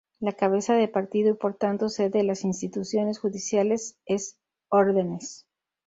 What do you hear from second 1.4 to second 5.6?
tanto sede de las instituciones judiciales es Órdenes.